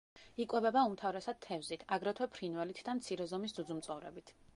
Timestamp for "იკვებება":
0.43-0.81